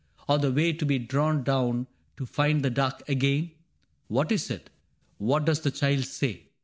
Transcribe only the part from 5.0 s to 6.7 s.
What does the child say